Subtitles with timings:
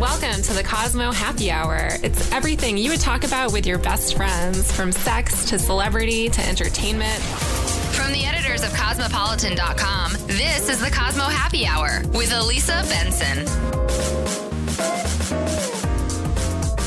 [0.00, 1.88] Welcome to the Cosmo Happy Hour.
[2.02, 6.46] It's everything you would talk about with your best friends, from sex to celebrity to
[6.46, 7.22] entertainment.
[7.94, 13.85] From the editors of Cosmopolitan.com, this is the Cosmo Happy Hour with Elisa Benson.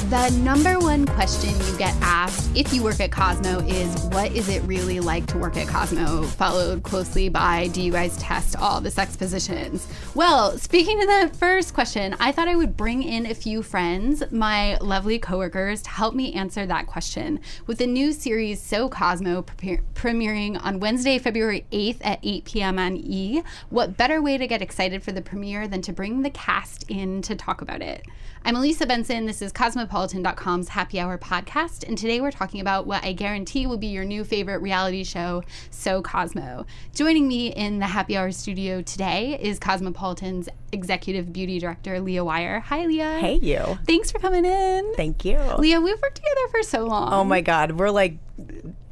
[0.10, 4.50] The number one question you get asked if you work at Cosmo is what is
[4.50, 6.24] it really like to work at Cosmo?
[6.24, 9.88] Followed closely by do you guys test all the sex positions?
[10.16, 14.24] Well, speaking to the first question, I thought I would bring in a few friends,
[14.32, 17.40] my lovely coworkers, to help me answer that question.
[17.68, 22.80] With the new series So Cosmo pre- premiering on Wednesday, February 8th at 8 p.m.
[22.80, 26.32] on E, what better way to get excited for the premiere than to bring the
[26.32, 28.08] cast in to talk about it?
[28.46, 29.26] I'm Elisa Benson.
[29.26, 29.52] This is
[30.00, 34.06] Cosmopolitan.com's Happy Hour podcast, and today we're talking about what I guarantee will be your
[34.06, 36.66] new favorite reality show, So Cosmo.
[36.96, 42.62] Joining me in the Happy Hour studio today is Cosmopolitan's executive beauty director, Leah Wyar.
[42.62, 43.20] Hi, Leah.
[43.20, 43.78] Hey, you.
[43.86, 44.94] Thanks for coming in.
[44.96, 45.38] Thank you.
[45.58, 47.12] Leah, we've worked together for so long.
[47.12, 48.20] Oh my God, we're like,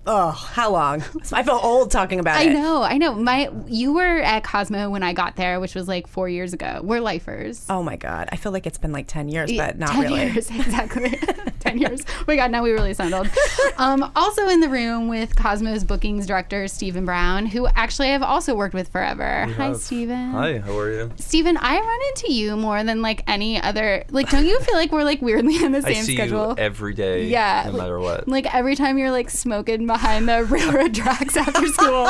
[0.08, 1.04] oh, how long?
[1.32, 2.50] I feel old talking about I it.
[2.50, 3.14] I know, I know.
[3.14, 6.80] My, you were at Cosmo when I got there, which was like four years ago.
[6.84, 7.66] We're lifers.
[7.70, 10.22] Oh my God, I feel like it's been like ten years, but not 10 really.
[10.26, 11.10] years, exactly.
[11.60, 12.02] 10 years.
[12.20, 13.30] Oh my God, now we really sound old.
[13.78, 18.56] Um, also in the room with Cosmos bookings director Steven Brown, who actually I've also
[18.56, 19.46] worked with forever.
[19.46, 19.78] Hi, have.
[19.78, 20.32] Steven.
[20.32, 21.12] Hi, how are you?
[21.18, 24.06] Steven, I run into you more than like any other.
[24.10, 26.50] Like, don't you feel like we're like weirdly on the same I same see schedule?
[26.50, 28.28] you every day, Yeah, no matter what.
[28.28, 32.08] like every time you're like smoking behind the railroad tracks after school.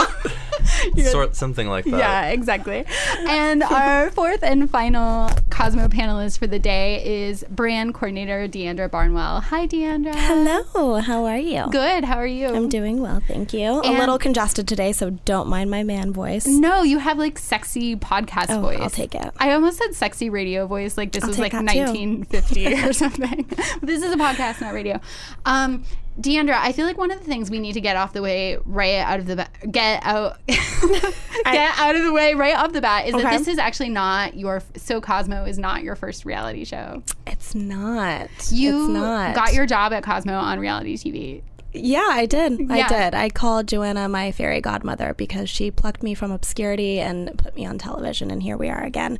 [1.06, 1.98] Sort something like that.
[1.98, 2.84] yeah, exactly.
[3.28, 9.40] And our fourth and final Cosmo panelist for the day is brand coordinator Diandra Barnwell.
[9.44, 10.14] Hi, Diandra.
[10.16, 11.66] Hello, how are you?
[11.72, 12.04] Good.
[12.04, 12.48] How are you?
[12.48, 13.82] I'm doing well, thank you.
[13.82, 16.46] And- a little congested today, so don't mind my man voice.
[16.46, 18.80] No, you have like sexy podcast Oh, voice.
[18.82, 19.32] I'll take it.
[19.40, 23.50] I almost said sexy radio voice, like this I'll was like 1950 or something.
[23.82, 25.00] this is a podcast, not radio.
[25.46, 25.84] Um,
[26.20, 28.58] Diandra, I feel like one of the things we need to get off the way
[28.66, 32.82] right out of the bat, get out, get out of the way right off the
[32.82, 36.66] bat is that this is actually not your so Cosmo is not your first reality
[36.66, 37.04] show.
[37.28, 38.30] It's not.
[38.50, 39.36] You it's not.
[39.36, 41.44] got your job at Cosmo on reality TV.
[41.74, 42.60] Yeah, I did.
[42.60, 42.74] Yeah.
[42.74, 43.14] I did.
[43.14, 47.66] I called Joanna my fairy godmother because she plucked me from obscurity and put me
[47.66, 49.20] on television, and here we are again.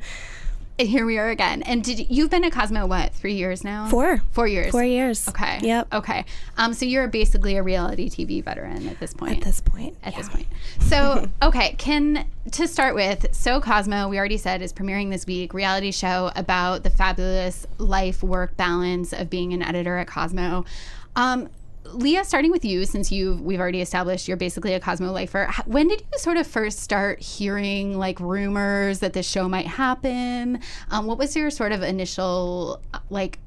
[0.78, 1.62] And here we are again.
[1.62, 3.88] And did you've been at Cosmo what three years now?
[3.88, 4.22] Four.
[4.30, 4.70] Four years.
[4.70, 5.26] Four years.
[5.28, 5.58] Okay.
[5.60, 5.92] Yep.
[5.92, 6.24] Okay.
[6.56, 9.38] Um, so you're basically a reality TV veteran at this point.
[9.38, 9.96] At this point.
[10.04, 10.18] At yeah.
[10.18, 10.46] this point.
[10.78, 15.52] So, okay, can to start with, So Cosmo, we already said is premiering this week,
[15.52, 20.64] reality show about the fabulous life work balance of being an editor at Cosmo.
[21.16, 21.48] Um,
[21.92, 25.50] Leah, starting with you, since you we've already established you're basically a Cosmo lifer.
[25.66, 30.60] When did you sort of first start hearing like rumors that this show might happen?
[30.90, 33.38] Um, what was your sort of initial uh, like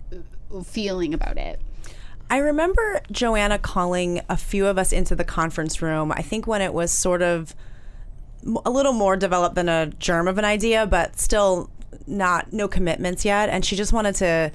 [0.66, 1.62] feeling about it?
[2.30, 6.12] I remember Joanna calling a few of us into the conference room.
[6.14, 7.54] I think when it was sort of
[8.66, 11.70] a little more developed than a germ of an idea, but still
[12.08, 13.50] not no commitments yet.
[13.50, 14.52] And she just wanted to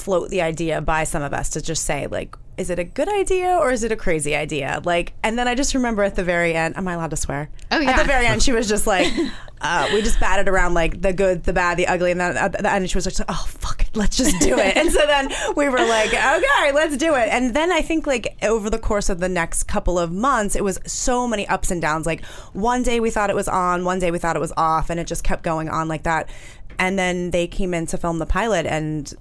[0.00, 3.08] float the idea by some of us to just say like is it a good
[3.08, 4.82] idea or is it a crazy idea?
[4.84, 7.50] Like and then i just remember at the very end am i allowed to swear?
[7.70, 7.90] Oh, yeah.
[7.90, 9.06] at the very end she was just like
[9.60, 12.52] uh, we just batted around like the good the bad the ugly and then at
[12.52, 14.76] the end she was just like oh fuck it let's just do it.
[14.76, 17.28] And so then we were like okay let's do it.
[17.30, 20.64] And then i think like over the course of the next couple of months it
[20.64, 22.06] was so many ups and downs.
[22.06, 24.90] Like one day we thought it was on one day we thought it was off
[24.90, 26.28] and it just kept going on like that.
[26.78, 29.12] And then they came in to film the pilot and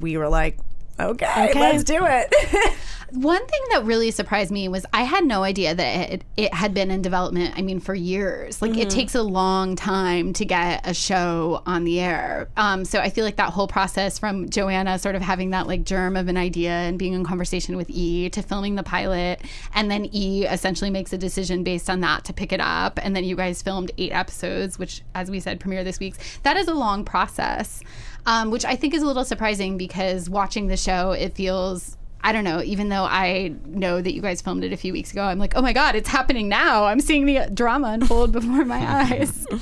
[0.00, 0.58] we were like
[0.98, 1.58] okay, Okay.
[1.60, 2.32] let's do it
[3.14, 6.74] One thing that really surprised me was I had no idea that it, it had
[6.74, 7.54] been in development.
[7.56, 8.60] I mean, for years.
[8.60, 12.48] Like it takes a long time to get a show on the air.
[12.56, 15.84] Um, so I feel like that whole process from Joanna sort of having that like
[15.84, 19.42] germ of an idea and being in conversation with E to filming the pilot,
[19.74, 23.14] and then E essentially makes a decision based on that to pick it up, and
[23.14, 26.16] then you guys filmed eight episodes, which, as we said, premiere this week.
[26.42, 27.80] That is a long process.
[28.26, 32.32] Um, which I think is a little surprising because watching the show, it feels I
[32.32, 35.24] don't know, even though I know that you guys filmed it a few weeks ago,
[35.24, 36.86] I'm like, oh my God, it's happening now.
[36.86, 39.46] I'm seeing the drama unfold before my eyes.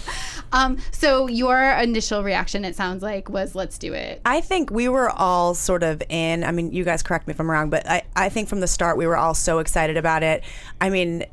[0.55, 4.21] Um, so your initial reaction, it sounds like, was let's do it.
[4.27, 6.45] I think we were all sort of in.
[6.45, 8.67] I mean, you guys correct me if I'm wrong, but I, I think from the
[8.67, 10.45] start we were all so excited about it.
[10.79, 11.25] I mean,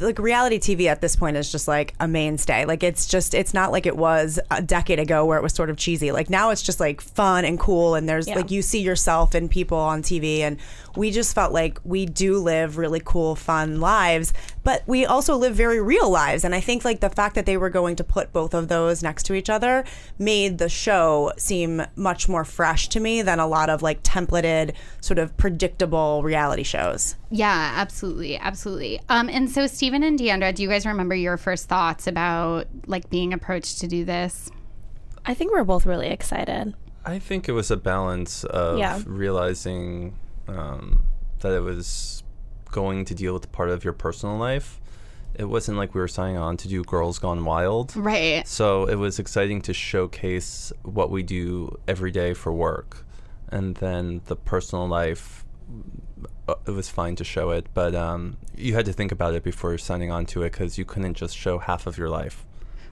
[0.00, 2.64] like reality TV at this point is just like a mainstay.
[2.64, 5.70] Like it's just it's not like it was a decade ago where it was sort
[5.70, 6.12] of cheesy.
[6.12, 9.50] Like now it's just like fun and cool and there's like you see yourself and
[9.50, 10.58] people on TV and
[10.96, 14.32] we just felt like we do live really cool fun lives,
[14.66, 17.56] but we also live very real lives and I think like the fact that they
[17.56, 19.84] were going to put both of those next to each other
[20.18, 24.74] made the show seem much more fresh to me than a lot of like templated
[25.00, 27.14] sort of predictable reality shows.
[27.30, 29.00] Yeah, absolutely, absolutely.
[29.08, 33.08] Um, and so Steven and Diandra, do you guys remember your first thoughts about like
[33.08, 34.50] being approached to do this?
[35.24, 36.74] I think we're both really excited.
[37.04, 39.00] I think it was a balance of Yeah.
[39.06, 40.16] realizing
[40.48, 41.04] um,
[41.38, 42.24] that it was
[42.76, 44.80] going to deal with part of your personal life.
[45.34, 47.96] It wasn't like we were signing on to do Girls Gone Wild.
[47.96, 48.46] Right.
[48.46, 53.06] So it was exciting to showcase what we do every day for work.
[53.48, 55.44] And then the personal life,
[56.46, 59.42] uh, it was fine to show it, but um, you had to think about it
[59.42, 62.45] before signing on to it because you couldn't just show half of your life.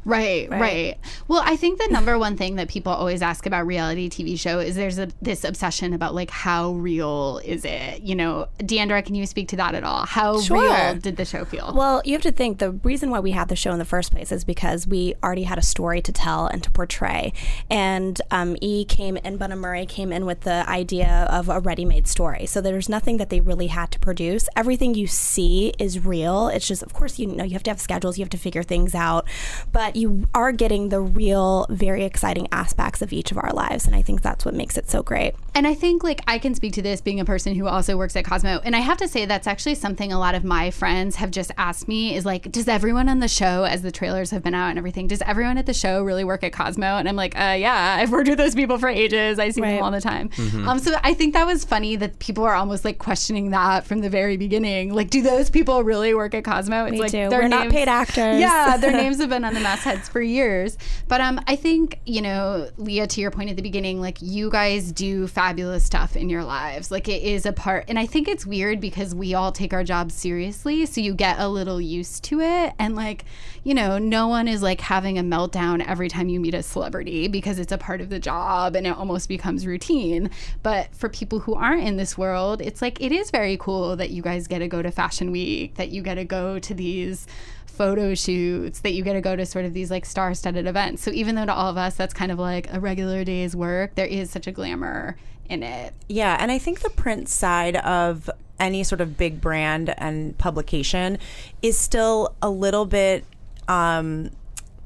[0.04, 0.98] Right, right,
[1.28, 4.58] Well, I think the number one thing that people always ask about reality TV show
[4.58, 8.02] is there's a, this obsession about like how real is it?
[8.02, 10.04] You know, Diandra, can you speak to that at all?
[10.04, 10.60] How Sure.
[10.60, 11.72] real did the show feel?
[11.74, 14.12] Well, you have to think the reason why we had the show in the first
[14.12, 17.32] place is because we already had a story to tell and to portray.
[17.70, 22.06] And um, E came and Bunim/Murray came in with the idea of a ready made
[22.06, 22.46] story.
[22.46, 24.48] So there's nothing that they really had to produce.
[24.56, 26.48] Everything you see is real.
[26.48, 28.62] It's just, of course, you know, you have to have schedules, you have to figure
[28.62, 29.26] things out.
[29.72, 33.87] But you are getting the real, very exciting aspects of each of our lives.
[33.87, 35.35] And I think that's what makes it so great.
[35.55, 38.17] And I think like I can speak to this being a person who also works
[38.17, 38.61] at Cosmo.
[38.64, 41.50] And I have to say that's actually something a lot of my friends have just
[41.56, 44.69] asked me is like, does everyone on the show, as the trailers have been out
[44.70, 46.97] and everything, does everyone at the show really work at Cosmo?
[46.97, 49.38] And I'm like, uh, yeah, I've worked with those people for ages.
[49.38, 49.75] I see Right.
[49.76, 50.31] them all the time.
[50.67, 54.00] Um, so I think that was funny that people are almost like questioning that from
[54.00, 54.93] the very beginning.
[54.93, 56.85] Like, do those people really work at Cosmo?
[56.85, 57.29] It's We like do.
[57.29, 58.40] their We're not paid actors.
[58.40, 60.78] Yeah, their names have been on the mastheads for years.
[61.08, 64.50] But um, I think you know, Leah, to your point at the beginning, like you
[64.50, 66.90] guys do fabulous stuff in your lives.
[66.90, 69.84] Like it is a part, and I think it's weird because we all take our
[69.84, 73.25] jobs seriously, so you get a little used to it, and like
[73.62, 77.28] you know, no one is like having a meltdown every time you meet a celebrity
[77.28, 80.30] because it's a part of the job and it almost becomes routine.
[80.62, 84.10] But for people who aren't in this world, it's like it is very cool that
[84.10, 87.26] you guys get to go to Fashion Week, that you get to go to these
[87.75, 91.03] photo shoots that you get to go to sort of these like star-studded events.
[91.03, 93.94] So even though to all of us that's kind of like a regular day's work,
[93.94, 95.17] there is such a glamour
[95.49, 95.94] in it.
[96.09, 101.19] Yeah, and I think the print side of any sort of big brand and publication
[101.62, 103.25] is still a little bit
[103.69, 104.31] um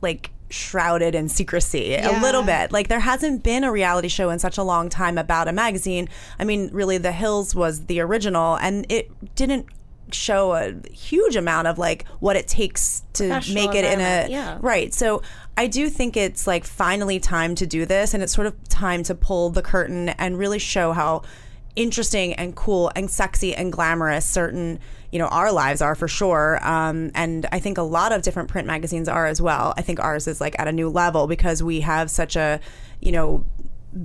[0.00, 4.38] like shrouded in secrecy a little bit like there hasn't been a reality show in
[4.38, 6.08] such a long time about a magazine
[6.38, 9.66] i mean really the hills was the original and it didn't
[10.12, 14.58] show a huge amount of like what it takes to make it in a yeah.
[14.60, 14.92] Right.
[14.92, 15.22] So
[15.56, 19.02] I do think it's like finally time to do this, and it's sort of time
[19.04, 21.22] to pull the curtain and really show how
[21.78, 24.80] interesting and cool and sexy and glamorous certain
[25.12, 28.48] you know our lives are for sure um, and i think a lot of different
[28.48, 31.62] print magazines are as well i think ours is like at a new level because
[31.62, 32.58] we have such a
[33.00, 33.44] you know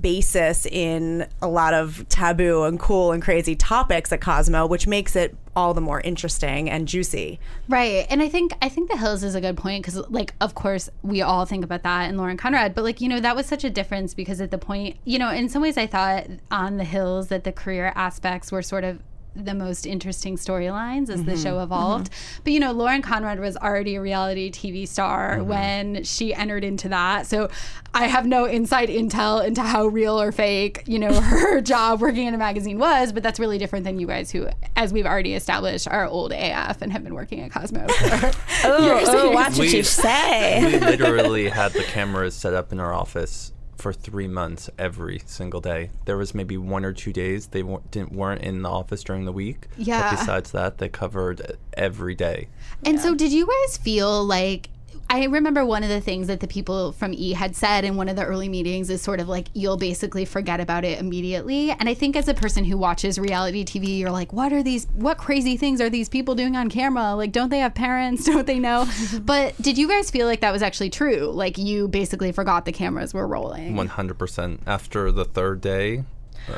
[0.00, 5.16] basis in a lot of taboo and cool and crazy topics at cosmo which makes
[5.16, 8.06] it all the more interesting and juicy Right.
[8.10, 10.90] And I think I think the hills is a good point because like of course
[11.02, 13.64] we all think about that and Lauren Conrad, but like, you know, that was such
[13.64, 16.84] a difference because at the point you know, in some ways I thought on the
[16.84, 19.00] hills that the career aspects were sort of
[19.36, 21.42] the most interesting storylines as the mm-hmm.
[21.42, 22.10] show evolved.
[22.10, 22.40] Mm-hmm.
[22.44, 25.48] But you know, Lauren Conrad was already a reality TV star mm-hmm.
[25.48, 27.26] when she entered into that.
[27.26, 27.50] So
[27.92, 32.26] I have no inside intel into how real or fake, you know, her job working
[32.26, 35.34] in a magazine was, but that's really different than you guys who, as we've already
[35.34, 38.32] established, are old AF and have been working at Cosmo for
[38.64, 40.60] Oh, oh watch what We- you say.
[40.64, 43.52] we literally had the cameras set up in our office
[43.84, 45.90] for three months every single day.
[46.06, 49.26] There was maybe one or two days they w- didn't weren't in the office during
[49.26, 49.68] the week.
[49.76, 50.10] Yeah.
[50.10, 52.48] But besides that, they covered every day.
[52.86, 54.70] And so, did you guys feel like?
[55.08, 58.08] I remember one of the things that the people from E had said in one
[58.08, 61.70] of the early meetings is sort of like you'll basically forget about it immediately.
[61.70, 64.86] And I think as a person who watches reality TV, you're like, what are these?
[64.94, 67.14] What crazy things are these people doing on camera?
[67.14, 68.24] Like, don't they have parents?
[68.34, 68.86] Don't they know?
[69.20, 71.30] but did you guys feel like that was actually true?
[71.30, 73.76] Like, you basically forgot the cameras were rolling.
[73.76, 74.60] One hundred percent.
[74.66, 76.04] After the third day,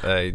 [0.02, 0.34] I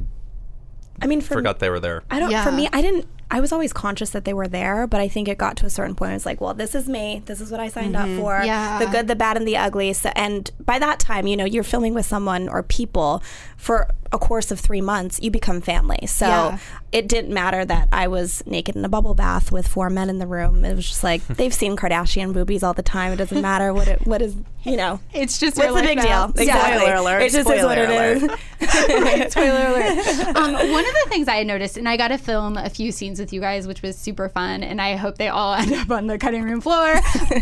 [1.02, 2.04] I mean, for forgot they were there.
[2.12, 2.32] I don't.
[2.32, 2.44] Yeah.
[2.44, 3.08] For me, I didn't.
[3.32, 5.70] I was always conscious that they were there, but I think it got to a
[5.70, 6.12] certain point.
[6.12, 7.24] I was like, well, this is me.
[7.26, 8.20] This is what I signed up mm-hmm.
[8.20, 8.42] for.
[8.44, 8.78] Yeah.
[8.78, 9.94] The good, the bad, and the ugly.
[9.94, 13.24] So, and by that time, you know, you're filming with someone or people
[13.56, 15.18] for a course of three months.
[15.22, 16.06] You become family.
[16.08, 16.60] So Yeah.
[16.92, 20.20] It didn't matter that I was naked in a bubble bath with four men in
[20.20, 20.66] the room.
[20.66, 23.14] It was just like they've seen Kardashian boobies all the time.
[23.14, 25.00] It doesn't matter what it what is you know.
[25.14, 26.28] It's just What's the big now.
[26.28, 26.42] deal?
[26.42, 26.80] Exactly.
[26.82, 27.22] Spoiler alert.
[27.22, 28.24] It just is what Spoiler it is.
[28.24, 29.32] alert.
[29.32, 30.36] Spoiler alert.
[30.38, 33.20] Um, one of the things I noticed, and I got to film a few scenes
[33.20, 36.06] with you guys, which was super fun, and I hope they all end up on
[36.08, 36.94] the cutting room floor.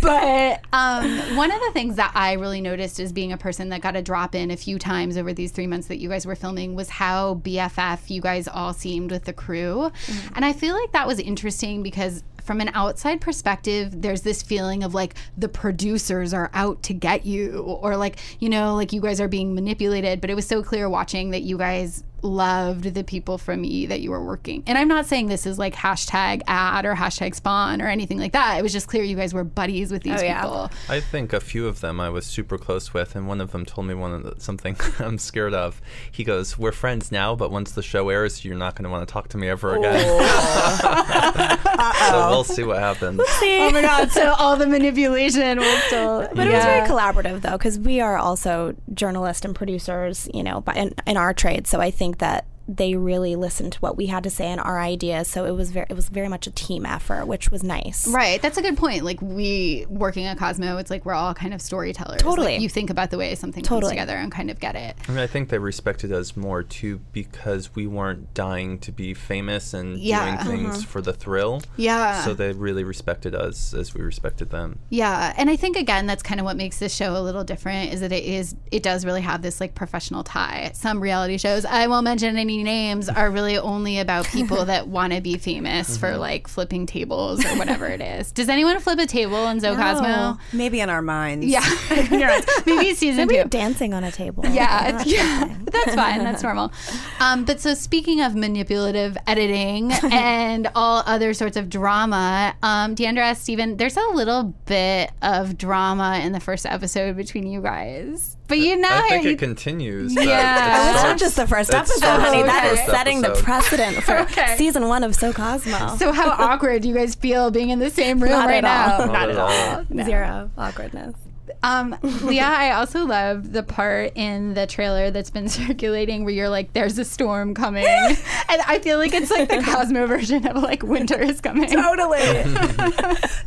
[0.02, 3.82] but um, one of the things that I really noticed as being a person that
[3.82, 6.36] got to drop in a few times over these three months that you guys were
[6.36, 9.92] filming was how BFF you guys all seemed with the crew.
[10.06, 10.34] Mm-hmm.
[10.36, 14.84] And I feel like that was interesting because from an outside perspective, there's this feeling
[14.84, 19.02] of like the producers are out to get you, or like, you know, like you
[19.02, 20.20] guys are being manipulated.
[20.20, 24.02] But it was so clear watching that you guys loved the people from E that
[24.02, 24.64] you were working.
[24.68, 28.34] And I'm not saying this is like hashtag ad or hashtag spon or anything like
[28.34, 28.58] that.
[28.58, 30.42] It was just clear you guys were buddies with these Oh, yeah.
[30.42, 30.72] people.
[30.90, 33.66] I think a few of them I was super close with, and one of them
[33.66, 35.82] told me one of the, something I'm scared of.
[36.12, 39.08] He goes, "We're friends now, but once the show airs, you're not going to want
[39.08, 41.58] to talk to me ever again." Oh.
[42.10, 43.20] so we'll see what happens.
[43.24, 44.12] Oh my God.
[44.12, 46.28] So all the manipulation will still.
[46.34, 50.62] But it was very collaborative though, because we are also journalists and producers, you know,
[50.62, 51.68] by, in, in our trade.
[51.68, 54.80] So I think that they really listened to what we had to say and our
[54.80, 55.28] ideas.
[55.28, 58.08] So it was very, it was very much a team effort, which was nice.
[58.08, 58.40] Right.
[58.40, 59.04] That's a good point.
[59.04, 62.22] Like we working at Cosmo, it's like we're all kind of storytellers.
[62.22, 62.54] Totally.
[62.54, 64.96] Like, you think about the way something comes together and kind of get it.
[65.08, 69.16] I mean, I think they respected us more too because we weren't dying to be
[69.16, 70.24] famous and Yeah.
[70.24, 70.50] doing uh-huh.
[70.74, 71.64] things for the thrill.
[71.76, 72.24] Yeah.
[72.24, 74.78] So they really respected us as we respected them.
[74.90, 77.94] Yeah, and I think again that's kind of what makes this show a little different
[77.94, 80.72] is that it is it does really have this like professional tie.
[80.76, 85.14] Some reality shows, I won't mention any names, are really only about people that want
[85.14, 88.32] to be famous for like flipping tables or whatever it is.
[88.32, 90.38] Does anyone flip a table in So Cosmo?
[90.54, 91.46] Maybe in our minds.
[91.46, 91.64] Yeah,
[92.66, 93.50] maybe season Maybe two.
[93.50, 94.46] dancing on a table.
[94.46, 96.24] Yeah, yeah, that's fine.
[96.24, 96.72] That's normal.
[97.20, 103.20] Um, but so speaking of manipulative editing and all other sorts of drama, um, Diandra
[103.22, 108.38] asked Steven, there's a little bit of drama in the first episode between you guys.
[108.50, 110.14] But you know, I think you- it continues.
[110.14, 110.26] Yeah.
[110.26, 112.38] That- it It's not just the first it episode, starts honey.
[112.40, 114.56] with That the is first setting the precedent for Okay.
[114.58, 115.96] season one of So Cosmo.
[115.98, 119.00] so how awkward do you guys feel being in the same room Not right at
[119.00, 119.06] all.
[119.08, 119.14] now?
[119.14, 120.04] Not at all.
[120.06, 121.16] Zero awkwardness.
[121.62, 126.50] Um, Leah, I also love the part in the trailer that's been circulating where you're
[126.50, 130.64] like, "There's a storm coming," and I feel like it's like the Cosmo version of
[130.64, 131.70] like winter is coming.
[131.70, 132.20] Totally.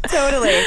[0.09, 0.59] totally.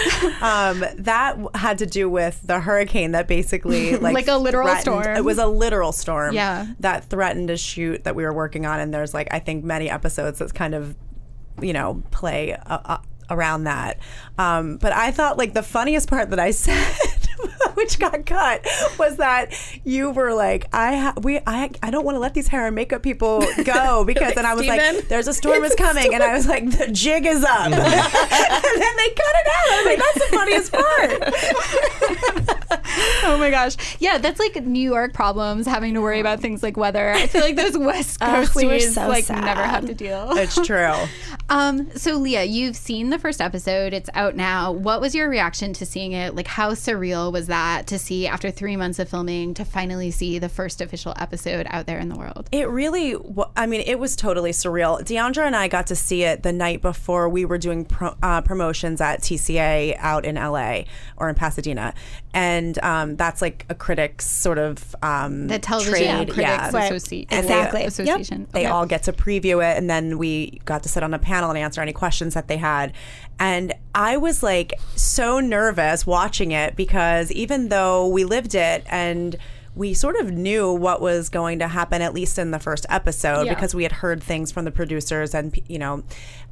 [0.42, 5.16] Um, that had to do with the hurricane that basically like Like a literal storm.
[5.16, 6.34] It was a literal storm.
[6.34, 6.68] Yeah.
[6.80, 9.90] That threatened a shoot that we were working on, and there's like I think many
[9.90, 10.96] episodes that's kind of,
[11.62, 12.98] you know, play uh, uh,
[13.30, 14.00] around that.
[14.40, 16.96] Um, but I thought like the funniest part that I said.
[17.76, 18.66] Which got cut
[18.98, 19.54] was that
[19.84, 22.76] you were like I ha- we I I don't want to let these hair and
[22.76, 26.34] makeup people go because then I was like there's a storm is coming and I
[26.34, 30.00] was like the jig is up and then they cut it out I was like
[30.00, 32.16] that's the funniest part
[33.28, 33.76] Oh my gosh.
[34.00, 37.12] Yeah, that's like New York problems having to worry about things like weather.
[37.12, 39.44] I feel like those West Ugh, Coast we were dudes so like sad.
[39.44, 40.30] never have to deal.
[40.38, 40.94] it's true
[41.50, 43.94] Um, so Leah, you've seen the first episode.
[43.94, 44.72] It's out now.
[44.72, 46.36] What was your reaction to seeing it?
[46.36, 50.40] Like how surreal was that to see after three months of filming to finally see
[50.40, 52.48] the first official episode out there in the world?
[52.52, 53.16] It really,
[53.56, 55.02] I mean, it was totally surreal.
[55.02, 58.42] Diandra and I got to see it the night before we were doing pro, uh,
[58.42, 60.84] promotions at TCA out in LA
[61.18, 61.94] or in Pasadena.
[62.34, 65.94] And um, that's like a critics sort of um, The Television
[66.26, 66.72] trade, Critics yeah.
[66.72, 66.92] Right.
[66.92, 67.80] Associ- And they- Exactly.
[67.82, 67.88] Yep.
[67.88, 68.48] Association.
[68.52, 71.50] They all get to preview it, and then we got to sit on a panel
[71.50, 72.94] and answer any questions that they had.
[73.40, 79.36] And I was like so nervous watching it because even though we lived it and
[79.76, 83.46] we sort of knew what was going to happen, at least in the first episode,
[83.46, 83.54] Yeah.
[83.54, 86.04] because we had heard things from the producers, and you know,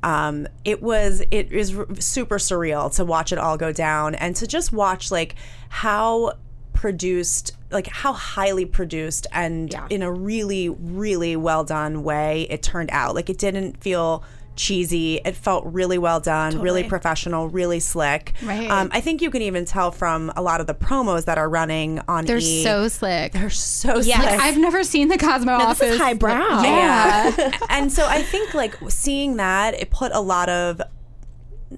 [0.03, 4.45] um, it was it is super surreal to watch it all go down and to
[4.45, 5.35] just watch like
[5.69, 6.33] how
[6.73, 12.89] produced like how highly produced and in a really really well done way it turned
[12.91, 14.21] out like it didn't feel
[14.55, 18.69] cheesy it felt really well done really professional really slick Right.
[18.69, 21.49] um, i think you can even tell from a lot of the promos that are
[21.49, 22.63] running on They're E.
[22.63, 23.31] so slick.
[23.33, 24.21] they're so Yes.
[24.21, 25.89] slick I've never seen the Cosmo this office.
[25.93, 26.61] is highbrow.
[26.63, 27.51] Yeah.
[27.69, 30.81] and so I think like seeing that it put a lot of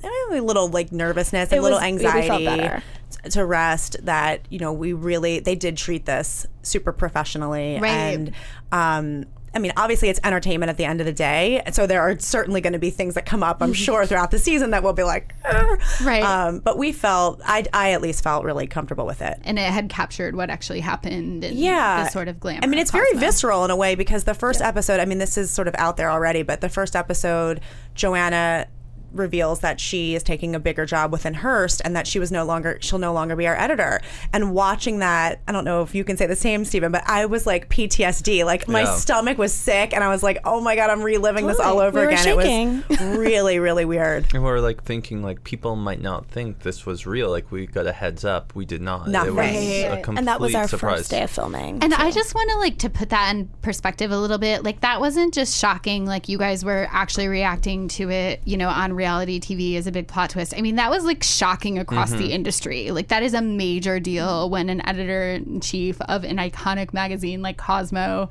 [0.03, 2.81] eh, a little like nervousness and It a little was- anxiety
[3.29, 7.89] to rest that you know we really they did treat this super professionally Right.
[7.91, 8.31] and
[8.71, 9.25] um
[9.55, 11.61] I mean, obviously it's entertainment at the end of the day.
[11.71, 14.39] So there are certainly going to be things that come up, I'm sure, throughout the
[14.39, 16.23] season that will be like, "Er." Right.
[16.23, 19.39] Um, but we felt, I, I at least felt really comfortable with it.
[19.43, 22.59] and it had captured what actually happened and yeah the sort of glamour.
[22.63, 25.37] i mean it's very visceral in a way because the first episode i mean this
[25.37, 27.61] is sort of out there already but the first episode
[27.93, 28.67] joanna
[29.15, 32.43] reveals that she is taking a bigger job within Hearst and that she was no
[32.45, 34.01] longer she'll no longer be our editor.
[34.33, 37.25] And watching that, I don't know if you can say the same, Steven, but I
[37.25, 38.45] was like PTSD.
[38.45, 38.95] Like my Yeah.
[38.95, 42.01] stomach was sick and I was like, oh my god, I'm reliving this all over
[42.01, 42.23] We again.
[42.23, 42.83] shaking.
[42.89, 44.25] It was really, really weird.
[44.33, 47.29] And we were like thinking like people might not think this was real.
[47.29, 48.53] Like we got a heads up.
[48.55, 49.07] We did not.
[49.07, 49.29] Nothing.
[49.29, 50.03] It was a Right.
[50.03, 50.97] complete and that was our surprise.
[50.99, 51.79] first day of filming.
[51.83, 54.63] And I just want to like to put that in perspective a little bit.
[54.63, 56.05] Like that wasn't just shocking.
[56.05, 59.91] Like you guys were actually reacting to it, you know, on reality TV is a
[59.91, 60.53] big plot twist.
[60.57, 62.89] I mean, that was like shocking across the industry.
[62.89, 67.43] Like that is a major deal when an editor in chief of an iconic magazine
[67.43, 68.29] like Cosmo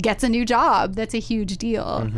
[0.00, 0.94] gets a new job.
[0.94, 2.08] That's a huge deal.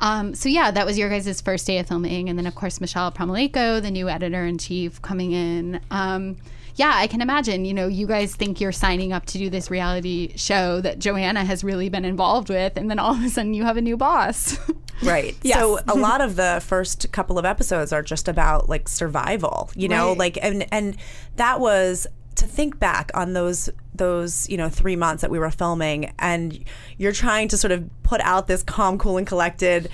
[0.00, 2.80] Um, so yeah, that was your guys' first day of filming, and then of course
[2.82, 5.80] Michele Promaulayko, the new editor in chief, coming in.
[5.90, 6.36] Um,
[6.76, 7.64] yeah, I can imagine.
[7.64, 11.44] You know, you guys think you're signing up to do this reality show that Joanna
[11.44, 13.96] has really been involved with, and then all of a sudden you have a new
[13.96, 14.58] boss.
[15.02, 15.34] Right.
[15.44, 19.88] So a lot of the first couple of episodes are just about like survival, you
[19.88, 20.18] know, Right.
[20.18, 20.96] like and and
[21.34, 25.50] that was to think back on those those you know three months that we were
[25.50, 26.64] filming and
[26.96, 29.90] you're trying to sort of put out this calm cool and collected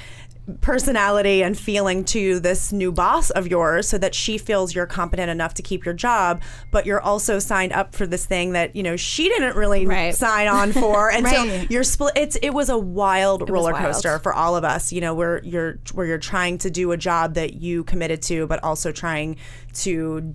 [0.60, 5.30] personality and feeling to this new boss of yours so that she feels you're competent
[5.30, 6.40] enough to keep your job
[6.70, 10.14] but you're also signed up for this thing that you know she didn't really Right.
[10.14, 13.84] sign on for and so you're split it's it was a wild roller wild.
[13.84, 16.96] coaster for all of us you know where you're where you're trying to do a
[16.96, 19.36] job that you committed to but also trying
[19.74, 20.34] to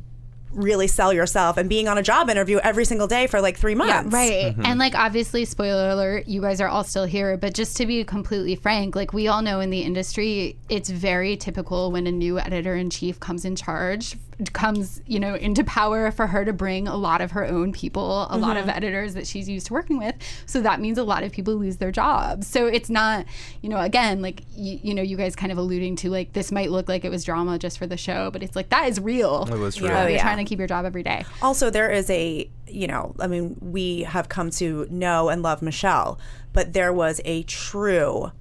[0.55, 3.75] really sell yourself and being on a job interview every single day for like three
[3.75, 4.53] months Right.
[4.53, 4.65] Mm-hmm.
[4.65, 8.03] And like obviously spoiler alert, you guys are all still here, but just to be
[8.03, 12.39] completely frank, like we all know in the industry, it's very typical when a new
[12.39, 14.15] editor in chief comes in charge,
[14.53, 18.27] comes, you know, into power for her to bring a lot of her own people,
[18.29, 18.77] a lot of mm-hmm.
[18.77, 20.15] editors that she's used to working with.
[20.45, 22.47] So that means a lot of people lose their jobs.
[22.47, 23.25] So it's not,
[23.61, 26.51] you know, again, like you, you know, you guys kind of alluding to like this
[26.51, 28.99] might look like it was drama just for the show, but it's like that is
[28.99, 29.47] real.
[29.51, 29.89] It was Yeah.
[29.89, 29.97] real.
[29.97, 30.21] Oh, You're yeah.
[30.21, 31.25] trying to keep your job every day.
[31.41, 35.61] also there is a you know i mean we have come to know and love
[35.61, 36.19] michele
[36.51, 38.31] but there was a true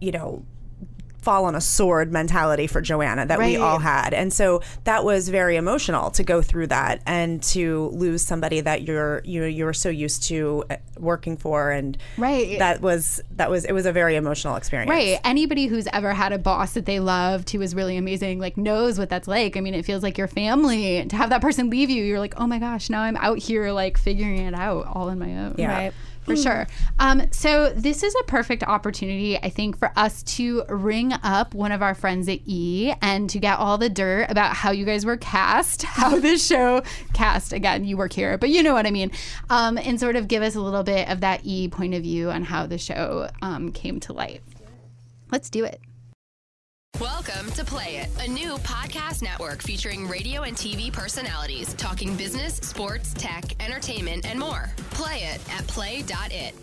[0.00, 0.44] you know
[1.24, 5.28] fall on a sword mentality for joanna that we all had and so that was
[5.28, 9.72] very emotional to go through that and to lose somebody that you're you know you're
[9.72, 12.58] so used to uh, working for and Right.
[12.58, 15.18] that was that was it was a very emotional experience Right.
[15.24, 18.98] Anybody who's ever had a boss that they loved who was really amazing, like knows
[18.98, 19.56] what that's like.
[19.56, 20.98] I mean, it feels like your family.
[20.98, 23.38] And to have that person leave you, you're like, oh my gosh, now I'm out
[23.38, 25.54] here like figuring it out all on my own.
[25.58, 25.72] Yeah.
[25.72, 25.92] Right.
[26.24, 26.66] For sure.
[26.98, 31.70] Um, so this is a perfect opportunity, I think, for us to ring up one
[31.70, 35.04] of our friends at E and to get all the dirt about how you guys
[35.04, 36.82] were cast, how this show
[37.12, 37.52] cast.
[37.52, 39.10] Again, you work here, but you know what I mean.
[39.50, 42.30] Um, and sort of give us a little bit of that E point of view
[42.30, 44.40] on how the show um, came to life.
[45.30, 45.80] Let's do it.
[47.00, 52.54] Welcome to Play It, a new podcast network featuring radio and TV personalities talking business,
[52.58, 54.70] sports, tech, entertainment, and more.
[54.90, 56.54] Play it at play.it.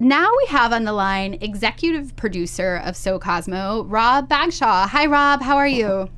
[0.00, 4.88] Now we have on the line executive producer of So Cosmo, Rob Bagshaw.
[4.88, 5.40] Hi, Rob.
[5.40, 6.10] How are you?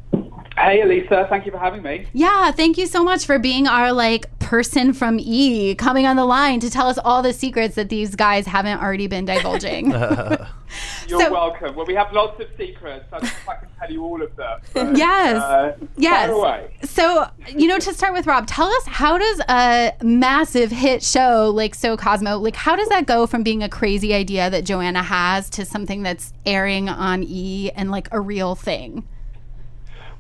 [0.63, 1.27] Hey, Elisa.
[1.29, 2.07] Thank you for having me.
[2.13, 6.25] Yeah, thank you so much for being our like person from E coming on the
[6.25, 9.91] line to tell us all the secrets that these guys haven't already been divulging.
[11.09, 11.75] You're So- welcome.
[11.75, 13.05] Well, we have lots of secrets.
[13.13, 14.61] I don't I can tell you all of them.
[14.73, 15.37] but, Yes.
[15.43, 16.27] Uh, Yes.
[16.29, 16.75] Fire away.
[16.85, 21.51] So, you know, to start with, Rob, tell us how does a massive hit show
[21.53, 25.03] like So Cosmo, like how does that go from being a crazy idea that Joanna
[25.03, 29.09] has to something that's airing on E and like a real thing?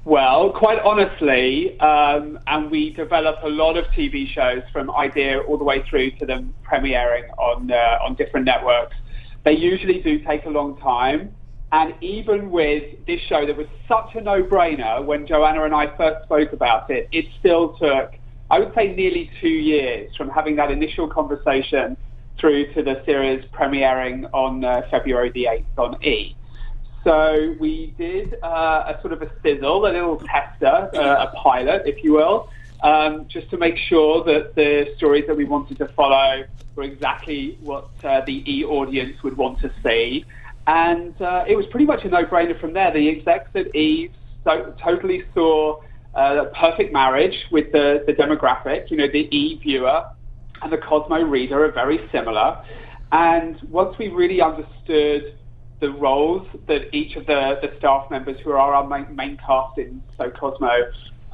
[0.04, 5.56] Well, quite honestly, um, and we develop a lot of TV shows from idea all
[5.56, 8.96] the way through to them premiering on uh, on different networks.
[9.44, 11.32] They usually do take a long time,
[11.70, 16.24] and even with this show that was such a no-brainer when Joanna and I first
[16.24, 18.12] spoke about it, it still took,
[18.50, 21.96] I would say, nearly two years from having that initial conversation
[22.40, 26.34] through to the series premiering on uh, February the 8th on E.
[27.04, 31.82] So we did uh, a sort of a sizzle, a little tester, uh, a pilot,
[31.84, 32.48] if you will,
[32.82, 36.44] um, just to make sure that the stories that we wanted to follow
[36.76, 40.24] were exactly what uh, the E audience would want to see.
[40.66, 42.92] And uh, it was pretty much a no-brainer from there.
[42.92, 44.10] The execs at E
[44.44, 45.80] so, totally saw
[46.14, 48.90] uh, a perfect marriage with the, the demographic.
[48.90, 50.04] You know, the E viewer
[50.62, 52.64] and the Cosmo reader are very similar.
[53.10, 55.36] And once we really understood
[55.82, 59.76] the roles that each of the, the staff members who are our main, main cast
[59.76, 60.70] in So Cosmo,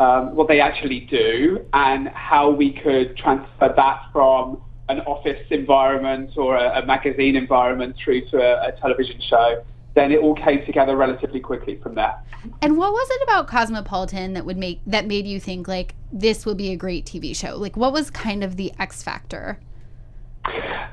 [0.00, 6.30] um, what they actually do and how we could transfer that from an office environment
[6.38, 9.62] or a, a magazine environment through to a, a television show
[9.94, 12.14] then it all came together relatively quickly from there.
[12.62, 16.46] And what was it about Cosmopolitan that would make that made you think like this
[16.46, 17.56] will be a great TV show?
[17.56, 19.58] Like what was kind of the X factor?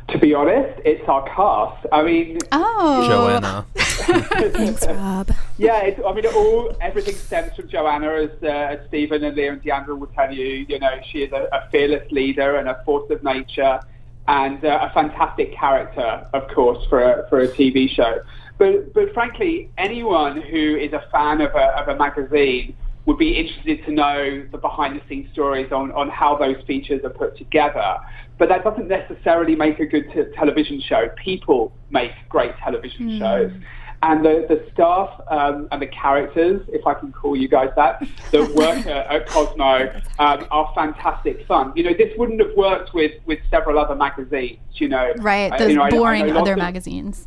[0.10, 1.86] To be honest, it's our cast.
[1.92, 3.66] I mean, oh, Joanna.
[3.76, 5.32] Thanks, Rob.
[5.58, 9.54] Yeah, it's, I mean, all everything stems from Joanna, as, uh, as Steven and Leah
[9.54, 10.66] and Diandra will tell you.
[10.68, 13.80] You know, she is a, a fearless leader and a force of nature,
[14.28, 18.22] and uh, a fantastic character, of course, for a, for a TV show.
[18.58, 23.38] But, but frankly, anyone who is a fan of a, of a magazine would be
[23.38, 27.38] interested to know the behind the scenes stories on, on how those features are put
[27.38, 27.98] together.
[28.38, 31.10] But that doesn't necessarily make a good t- television show.
[31.16, 33.20] People make great television mm.
[33.20, 33.52] shows.
[34.04, 38.04] And the, the staff um, and the characters, if I can call you guys that,
[38.32, 41.72] that work at, at Cosmo um, are fantastic fun.
[41.76, 45.14] You know, this wouldn't have worked with, with several other magazines, you know.
[45.18, 47.26] Right, those you know, boring I, I other of, magazines.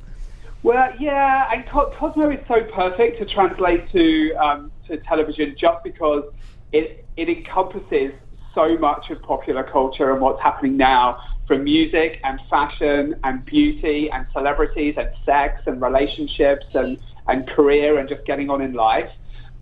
[0.62, 6.25] Well, yeah, and Cosmo is so perfect to translate to um, to television just because
[6.73, 8.12] it it encompasses
[8.55, 14.11] so much of popular culture and what's happening now, from music and fashion and beauty
[14.11, 19.11] and celebrities and sex and relationships and and career and just getting on in life,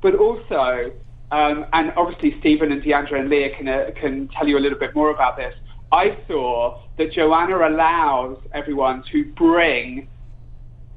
[0.03, 0.93] but also.
[1.33, 4.79] Um, and obviously, Steven and Diandra and Leah can, uh, can tell you a little
[4.79, 5.53] bit more about this.
[5.91, 10.07] I saw that Joanna allows everyone to bring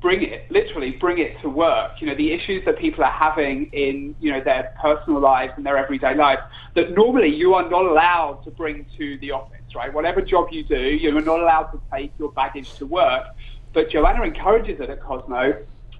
[0.01, 1.91] bring it, literally bring it to work.
[1.99, 5.65] You know, the issues that people are having in, you know, their personal lives and
[5.65, 6.39] their everyday life
[6.75, 9.93] that normally you are not allowed to bring to the office, right?
[9.93, 13.25] Whatever job you do, you are not allowed to take your baggage to work.
[13.73, 15.53] But Joanna encourages it at Cosmo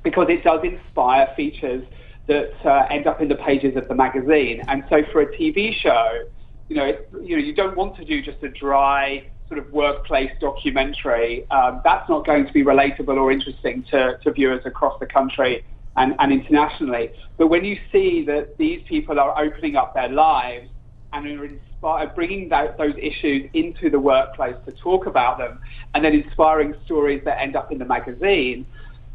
[0.03, 1.83] because it does inspire features
[2.27, 4.63] that uh, end up in the pages of the magazine.
[4.67, 6.23] And so for a TV show,
[6.69, 10.31] you know, you know, you don't want to do just a dry sort of workplace
[10.39, 15.07] documentary, um, that's not going to be relatable or interesting to, to viewers across the
[15.07, 15.63] country
[15.97, 17.09] and, and internationally.
[17.37, 20.69] But when you see that these people are opening up their lives
[21.11, 25.59] and are inspire, bringing that, those issues into the workplace to talk about them,
[25.95, 28.65] and then inspiring stories that end up in the magazine,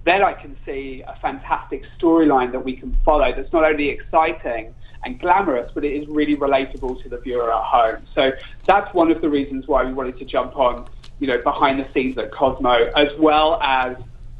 [0.05, 4.75] then I can see a fantastic storyline that we can follow that's not only exciting,
[5.05, 8.07] and glamorous, but it is really relatable to the viewer at home.
[8.15, 8.33] So
[8.67, 10.87] that's one of the reasons why we wanted to jump on,
[11.21, 13.97] you know, behind the scenes at Cosmo, as well as,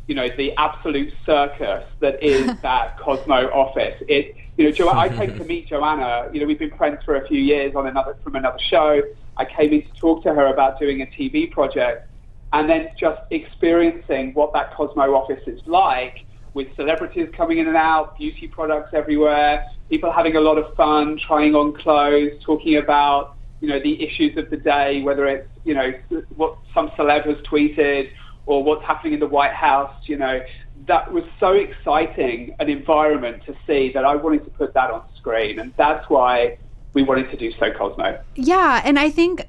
[0.07, 4.03] you know, the absolute circus that is that Cosmo office.
[4.09, 6.29] It, you know, jo- I came to meet Joanna.
[6.33, 9.03] You know, we've been friends for a few years on another from another show.
[9.37, 12.09] I came in to talk to her about doing a TV project,
[12.53, 16.24] and then just experiencing what that Cosmo office is like
[16.55, 21.19] with celebrities coming in and out, beauty products everywhere, people having a lot of fun,
[21.27, 25.75] trying on clothes, talking about you know the issues of the day, whether it's you
[25.75, 25.93] know
[26.37, 28.09] what some celeb has tweeted
[28.47, 29.93] or what's happening in the White House.
[30.07, 30.41] You know
[30.87, 35.03] that was so exciting an environment to see that I wanted to put that on
[35.17, 36.59] screen, and that's why
[36.95, 38.19] we wanted to do so Cosmo.
[38.37, 39.47] Yeah, and I think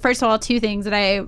[0.00, 1.26] first of all, two things that I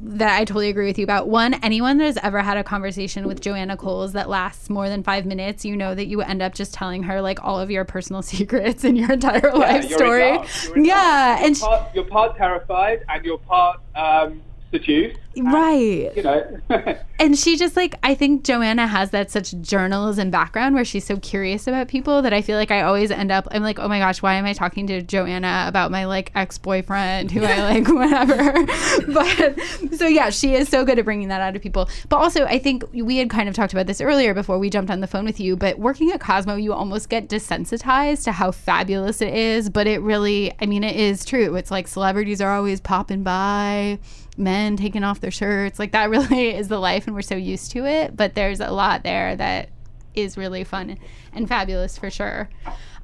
[0.00, 1.28] that I totally agree with you about.
[1.28, 5.02] One, anyone that has ever had a conversation with Joanna Coles that lasts more than
[5.02, 7.84] five minutes, you know that you end up just telling her like all of your
[7.84, 10.38] personal secrets and your entire yeah, life story.
[10.76, 16.16] Yeah, you're and part, you're part terrified and you're part um, seduced right.
[16.16, 16.60] You know?
[17.20, 21.16] And she just like i think joanna has that such journalism background where she's so
[21.16, 23.98] curious about people that i feel like i always end up i'm like oh my
[23.98, 28.64] gosh why am i talking to joanna about my like ex-boyfriend who i like whatever?
[29.12, 29.58] But
[29.96, 31.88] so yeah she is so good at bringing that out of people.
[32.08, 34.92] But also i think we had kind of talked about this earlier before we jumped
[34.92, 38.52] on the phone with you but working at cosmo you almost get desensitized to how
[38.52, 41.56] fabulous it is but it really i mean it is true.
[41.56, 43.98] It's like celebrities are always popping by
[44.36, 45.78] men taking off their shirts.
[45.78, 48.16] Like that really is the life, and we're so used to it.
[48.16, 49.70] But there's a lot there that
[50.14, 50.98] is really fun
[51.32, 52.48] and fabulous for sure.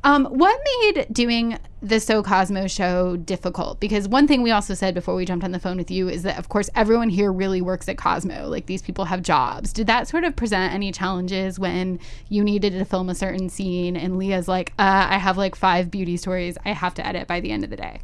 [0.04, 3.80] Um, what made doing the So Cosmo show difficult?
[3.80, 6.24] Because one thing we also said before we jumped on the phone with you is
[6.24, 8.46] that, of course, everyone here really works at Cosmo.
[8.46, 9.72] Like these people have jobs.
[9.72, 13.96] Did that sort of present any challenges when you needed to film a certain scene
[13.96, 17.40] and Leah's like, uh, I have like five beauty stories I have to edit by
[17.40, 18.00] the end of the day?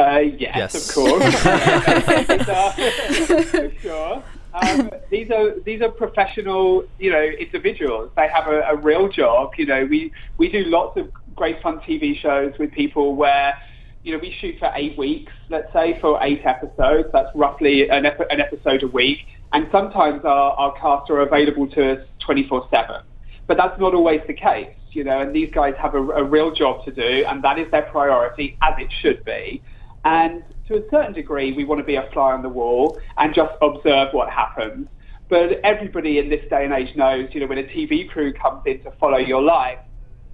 [0.00, 1.22] Uh, yes, yes, of course.
[3.50, 4.24] for sure.
[4.54, 8.10] Um, these are these are professional, you know, individuals.
[8.16, 9.52] They have a, a, real job.
[9.56, 13.54] You know, we we do lots of great fun TV shows with people where,
[14.02, 17.08] you know, we shoot for eight weeks, let's say, for eight episodes.
[17.12, 19.20] That's roughly an, ep- an episode a week.
[19.52, 23.02] And sometimes our, our cast are available to us 24 7.
[23.46, 26.52] But that's not always the case, you know, and these guys have a, a real
[26.52, 29.62] job to do, and that is their priority, as it should be.
[30.04, 33.34] And to a certain degree, we want to be a fly on the wall and
[33.34, 34.88] just observe what happens.
[35.28, 38.62] But everybody in this day and age knows, you know, when a TV crew comes
[38.66, 39.78] in to follow your life,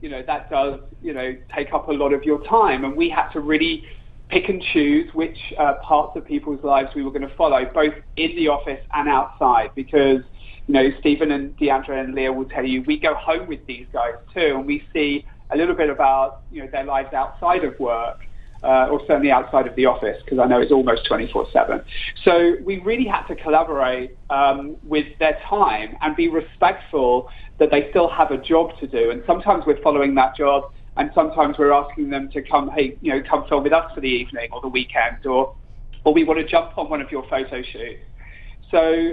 [0.01, 2.85] you know, that does, you know, take up a lot of your time.
[2.85, 3.85] And we had to really
[4.29, 7.95] pick and choose which uh, parts of people's lives we were going to follow, both
[8.17, 10.21] in the office and outside, because,
[10.67, 13.87] you know, Steven and Diandra and Leah will tell you, we go home with these
[13.93, 17.79] guys too, and we see a little bit about, you know, their lives outside of
[17.79, 18.19] work.
[18.67, 21.85] Uh, or certainly outside of the office, because I know it's almost 24/7.
[22.25, 27.29] So we really had to collaborate um, with their time and be respectful
[27.61, 29.13] that they still have a job to do.
[29.13, 30.65] And sometimes we're following that job,
[30.97, 34.01] and sometimes we're asking them to come, hey, you know, come film with us for
[34.01, 35.55] the evening or the weekend, or
[36.03, 38.03] or we want to jump on one of your photo shoots.
[38.73, 39.13] So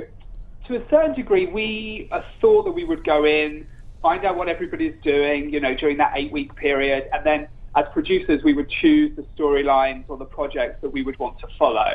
[0.67, 2.09] to a certain degree, we
[2.41, 3.65] thought that we would go in,
[4.01, 8.41] find out what everybody's doing, you know, during that eight-week period, and then as producers,
[8.43, 11.91] we would choose the storylines or the projects that we would want to follow.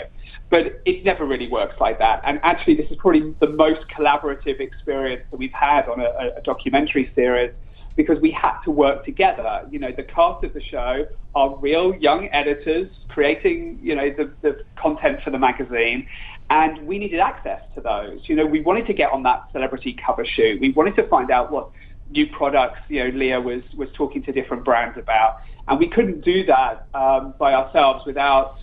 [0.51, 2.21] But it never really works like that.
[2.25, 6.43] And actually, this is probably the most collaborative experience that we've had on a, a
[6.43, 7.53] documentary series
[7.97, 9.63] because we had to work together.
[9.71, 14.33] You know, the cast of the show are real young editors creating, you know, the,
[14.43, 16.07] the content for the magazine.
[16.51, 18.21] And we needed access to those.
[18.25, 20.61] You know, we wanted to get on that celebrity cover shoot.
[20.61, 21.71] We wanted to find out what
[22.11, 25.39] new products, you know, Leah was, was talking to different brands about.
[25.69, 28.55] And we couldn't do that um, by ourselves without,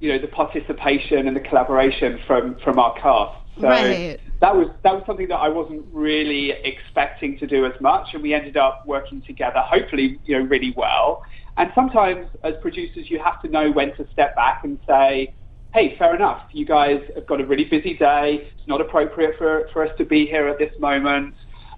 [0.00, 3.38] you know, the participation and the collaboration from, from our cast.
[3.60, 4.18] So Right.
[4.40, 8.22] that was that was something that I wasn't really expecting to do as much, and
[8.22, 11.22] we ended up working together, hopefully, you know, really well.
[11.56, 15.32] And sometimes, as producers, you have to know when to step back and say,
[15.72, 16.42] "Hey, fair enough.
[16.52, 18.48] You guys have got a really busy day.
[18.58, 21.34] It's not appropriate for for us to be here at this moment."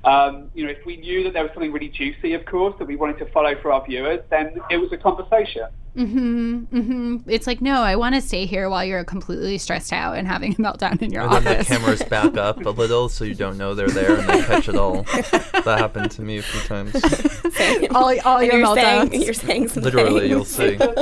[0.07, 2.85] Um, you know, if we knew that there was something really juicy, of course, that
[2.85, 5.67] we wanted to follow for our viewers, then it was a conversation.
[5.97, 6.77] Mm-hmm.
[6.77, 7.31] Mm-hmm.
[7.31, 10.53] It's like, no, I want to stay here while you're completely stressed out and having
[10.53, 11.39] a meltdown in your office.
[11.39, 11.69] And then the office.
[11.69, 14.77] cameras back up a little so you don't know they're there and they catch it
[14.77, 15.03] all.
[15.03, 16.95] That happened to me a few times.
[17.91, 19.25] all, all your you're saying, meltdowns.
[19.25, 20.77] you're saying some Literally, you'll see.
[20.77, 20.95] so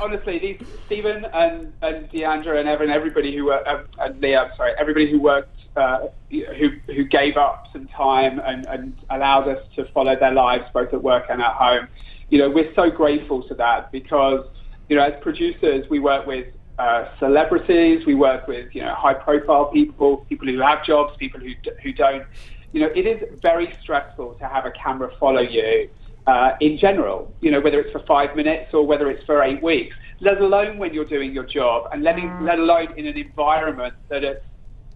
[0.00, 4.72] honestly, these Steven and, and Diandra and Evan, everybody who worked, uh, and Leah, sorry,
[4.78, 9.84] everybody who worked, uh, who who gave up some time and, and allowed us to
[9.92, 11.88] follow their lives both at work and at home.
[12.28, 14.44] You know, we're so grateful to that because
[14.88, 16.46] you know, as producers, we work with
[16.78, 21.52] uh, celebrities, we work with you know high-profile people, people who have jobs, people who
[21.82, 22.24] who don't.
[22.72, 25.88] You know, it is very stressful to have a camera follow you
[26.26, 29.62] uh, in general, you know, whether it's for five minutes or whether it's for eight
[29.62, 33.94] weeks, let alone when you're doing your job and letting, let alone in an environment
[34.08, 34.44] that it's,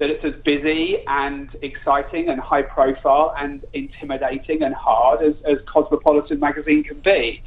[0.01, 5.59] that it's as busy and exciting and high profile and intimidating and hard as, as
[5.73, 7.43] Cosmopolitan magazine can be.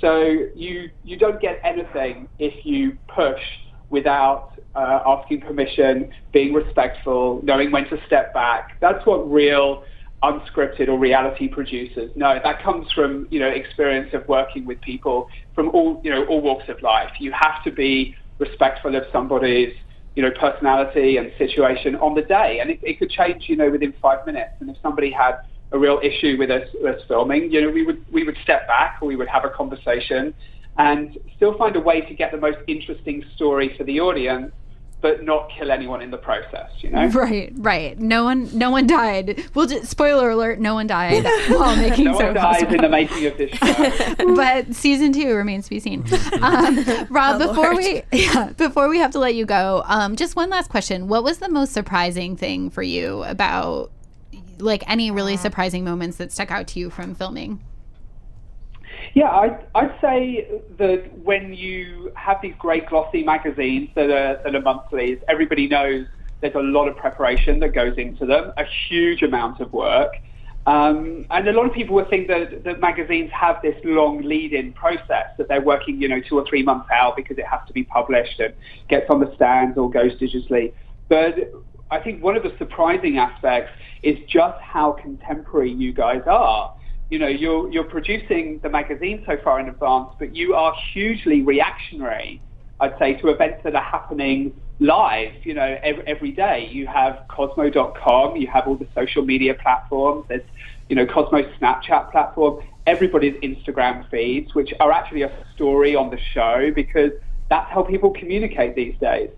[0.00, 3.40] So you, you don't get anything if you push
[3.90, 8.70] without uh, asking permission, being respectful, knowing when to step back.
[8.80, 9.82] That's what real
[10.22, 12.38] unscripted or reality producers know.
[12.42, 16.40] That comes from you know experience of working with people from all you know all
[16.40, 17.10] walks of life.
[17.20, 19.72] You have to be respectful of somebody's
[20.14, 23.70] you know personality and situation on the day, and it, it could change you know
[23.70, 24.50] within five minutes.
[24.60, 25.36] And if somebody had
[25.72, 28.96] a real issue with us, us filming, you know we would we would step back
[29.00, 30.34] or we would have a conversation
[30.78, 34.52] and still find a way to get the most interesting story for the audience
[35.00, 37.08] but not kill anyone in the process, you know?
[37.14, 37.96] Right, right.
[37.98, 39.44] No one, no one died.
[39.54, 42.74] Well, just, spoiler alert: no one died while making no so one dies Cosmo.
[42.74, 44.34] in the making of this show.
[44.34, 46.04] but season two remains to be seen.
[46.42, 47.76] Um, Rob, Oh, before Lord.
[47.76, 51.22] we yeah, before we have to let you go, um, just one last question: What
[51.22, 53.92] was the most surprising thing for you about,
[54.58, 57.60] like, any really surprising moments that stuck out to you from filming?
[59.18, 60.46] Yeah, I'd, I'd say
[60.78, 66.06] that when you have these great glossy magazines that are, that are monthlies, everybody knows
[66.40, 70.12] there's a lot of preparation that goes into them, a huge amount of work.
[70.66, 74.72] Um, and a lot of people would think that, that magazines have this long lead-in
[74.74, 77.72] process, that they're working, you know, two or three months out because it has to
[77.72, 78.54] be published and
[78.88, 80.72] gets on the stands or goes digitally.
[81.08, 81.34] But
[81.90, 83.72] I think one of the surprising aspects
[84.04, 86.72] is just how contemporary you guys are
[87.10, 91.42] you know, you're, you're producing the magazine so far in advance, but you are hugely
[91.42, 92.42] reactionary,
[92.80, 96.68] I'd say, to events that are happening live, you know, every, every day.
[96.70, 100.42] You have Cosmo.com, you have all the social media platforms, there's,
[100.88, 106.18] you know, Cosmo's Snapchat platform, everybody's Instagram feeds, which are actually a story on the
[106.32, 107.12] show because
[107.50, 109.30] that's how people communicate these days.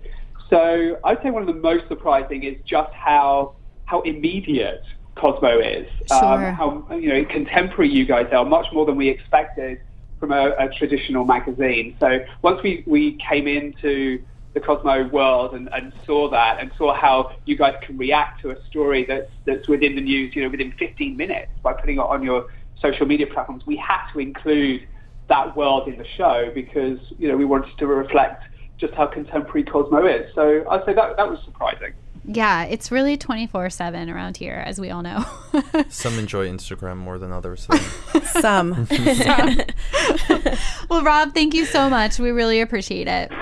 [0.49, 3.55] So I'd say one of the most surprising is just how
[3.85, 4.85] how immediate
[5.21, 6.25] Cosmo is, Sure.
[6.25, 9.79] um, how you know contemporary you guys are, much more than we expected
[10.19, 11.97] from a, a traditional magazine.
[12.01, 14.23] So once we, we came into
[14.55, 18.51] the Cosmo world and, and saw that and saw how you guys can react to
[18.51, 22.01] a story that's that's within the news, you know, within 15 minutes by putting it
[22.01, 22.47] on your
[22.81, 24.87] social media platforms, we had to include
[25.29, 28.43] that world in the show because you know we wanted to reflect
[28.79, 30.27] just how contemporary Cosmo is.
[30.35, 31.93] So I'd say that that was surprising.
[32.33, 35.25] Yeah, it's really 24 7 around here, as we all know.
[35.89, 37.67] Some enjoy Instagram more than others.
[37.69, 38.21] So.
[38.41, 38.87] Some.
[40.89, 42.21] well, Rob, thank you so much.
[42.21, 43.33] We really appreciate it.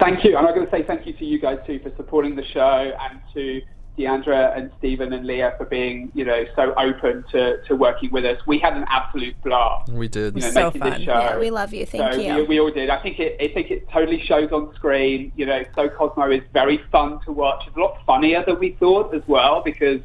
[0.00, 0.36] Thank you.
[0.36, 2.92] And I'm going to say thank you to you guys too for supporting the show
[3.10, 3.60] and to
[3.98, 8.24] Diandra and Steven and Leah for being, you know, so open to, to working with
[8.24, 8.38] us.
[8.46, 9.90] We had an absolute blast.
[9.90, 10.34] we did.
[10.34, 10.90] You know, So making fun.
[10.90, 11.18] this show.
[11.18, 11.86] Yeah, we love you.
[11.86, 12.34] Thank so you.
[12.42, 12.90] We, we all did.
[12.90, 13.36] I think it.
[13.40, 15.32] I think it totally shows on screen.
[15.36, 17.64] You know, So Cosmo is very fun to watch.
[17.66, 20.00] It's a lot funnier than we thought as well because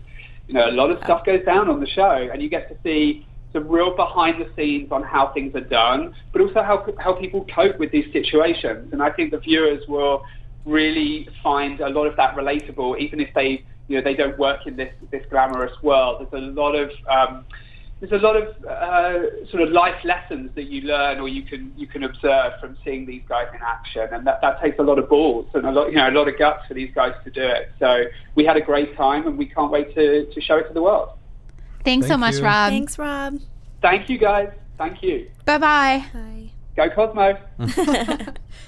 [0.48, 2.78] you know a lot of stuff goes down on the show, and you get to
[2.84, 7.14] see some real behind the scenes on how things are done, but also how how
[7.14, 8.94] people cope with these situations.
[8.94, 10.24] And I think the viewers will
[10.66, 14.68] really find a lot of that relatable, even if they you know they don't work
[14.68, 16.28] in this this glamorous world.
[16.32, 17.46] There's a lot of um,
[18.02, 21.72] there's a lot of uh, sort of life lessons that you learn or you can
[21.78, 24.98] you can observe from seeing these guys in action, and that, that takes a lot
[24.98, 27.30] of balls and a lot you know a lot of guts for these guys to
[27.30, 27.72] do it.
[27.78, 30.74] So we had a great time, and we can't wait to, to show it to
[30.74, 31.10] the world.
[31.86, 32.44] Thanks so much, you.
[32.44, 32.72] Rob.
[32.72, 33.40] Thanks, Rob.
[33.82, 34.50] Thank you guys.
[34.80, 35.30] Thank you.
[35.46, 36.06] Bye bye.
[36.12, 36.52] Bye.
[36.76, 37.38] Go Cosmo.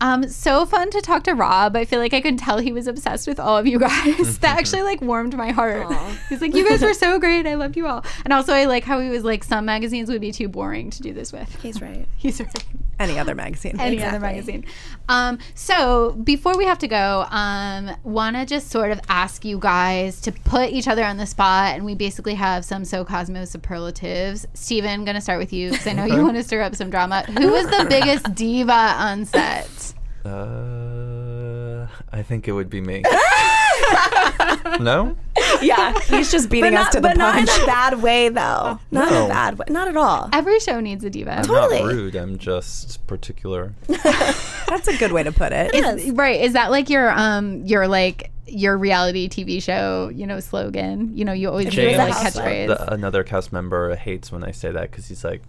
[0.00, 1.74] Um, so fun to talk to Rob.
[1.74, 4.38] I feel like I could tell he was obsessed with all of you guys.
[4.40, 5.92] that actually like warmed my heart.
[6.28, 7.46] He's like, you guys were so great.
[7.46, 8.04] I loved you all.
[8.24, 11.02] And also, I like how he was like, some magazines would be too boring to
[11.02, 11.54] do this with.
[11.62, 12.06] He's right.
[12.16, 12.64] He's right.
[12.98, 13.78] Any other magazine.
[13.78, 14.64] Any other magazine.
[15.08, 19.58] Um, so before we have to go, um, want to just sort of ask you
[19.58, 23.44] guys to put each other on the spot, and we basically have some so Cosmo
[23.44, 24.46] superlatives.
[24.54, 27.22] Steven, gonna start with you because I know you want to stir up some drama.
[27.24, 29.94] Who was the biggest diva on set?
[30.26, 33.02] Uh, I think it would be me.
[34.80, 35.16] no?
[35.62, 37.62] Yeah, he's just beating but us to the but not in punch.
[37.62, 38.78] a bad way, though.
[38.90, 39.24] Not in No.
[39.26, 39.66] a bad way.
[39.68, 40.28] Not at all.
[40.32, 41.38] Every show needs a diva.
[41.38, 41.80] I'm Totally.
[41.80, 42.14] not rude.
[42.16, 43.72] I'm just particular.
[43.88, 45.74] That's a good way to put it.
[45.74, 46.40] Is- right?
[46.40, 51.16] Is that like your um your like your reality TV show you know slogan?
[51.16, 52.34] You know, you always do was a like housewife.
[52.44, 52.66] catchphrase.
[52.68, 55.42] The, another cast member hates when I say that because he's like,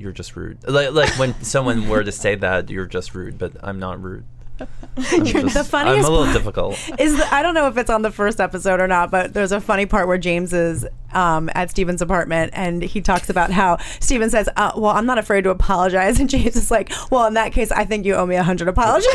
[0.00, 3.52] "You're just rude." Like, like when someone were to say that, you're just rude, but
[3.62, 4.24] I'm not rude.
[4.60, 6.74] I'm just- the funniest I'm a little part- difficult.
[6.98, 9.52] is the, I don't know if it's on the first episode or not, but there's
[9.52, 13.78] a funny part where James is um, at Steven's apartment and he talks about how
[14.00, 17.32] Steven says, uh, "Well, I'm not afraid to apologize," and James is like, "Well, in
[17.34, 19.08] that case, I think you owe me a hundred apologies."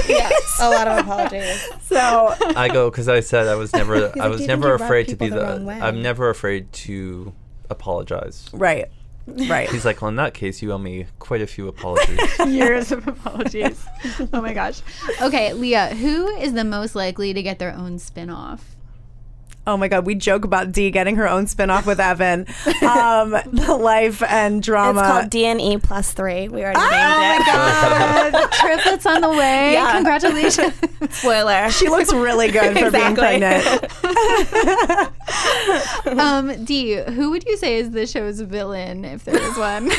[0.59, 1.69] a lot of apologies.
[1.83, 4.11] so I go because I said I was never.
[4.19, 5.71] I was "Do you think never afraid to be the the.
[5.79, 7.33] I'm never afraid to
[7.69, 8.49] apologize.
[8.51, 8.85] right,
[9.27, 9.69] right.
[9.69, 12.19] He's like, well, in that case, you owe me quite a few apologies.
[12.47, 13.85] years of apologies.
[14.33, 14.81] oh my gosh.
[15.21, 18.74] Okay, Leah, who is the most likely to get their own spin-off?
[19.67, 22.41] Oh my God, we joke about Dee getting her own spinoff with Evan,
[22.83, 24.99] um, the life and drama.
[24.99, 26.47] It's called DNE plus three.
[26.47, 27.53] We already oh named it.
[27.53, 28.51] Oh my God.
[28.59, 29.73] Triplets on the way.
[29.75, 29.93] Yeah.
[29.93, 30.73] Congratulations.
[31.09, 31.69] Spoiler.
[31.71, 33.65] She looks really good for being pregnant.
[36.07, 39.91] um, Dee, who would you say is the show's villain if there is one?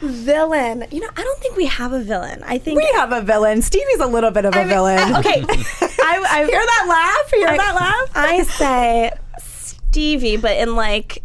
[0.00, 0.84] Villain.
[0.90, 2.42] You know, I don't think we have a villain.
[2.44, 3.62] I think We have a villain.
[3.62, 4.98] Stevie's a little bit of a I mean, villain.
[5.14, 5.42] uh, okay.
[5.48, 7.30] I, I Hear that laugh?
[7.32, 8.10] Hear I- that laugh?
[8.14, 11.22] I say Stevie, but in like,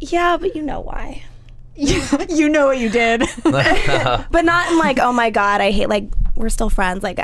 [0.00, 1.22] yeah, but you know why.
[1.76, 3.22] you know what you did.
[3.44, 5.88] But not in like, oh my god, I hate.
[5.88, 6.04] Like
[6.36, 7.02] we're still friends.
[7.02, 7.18] Like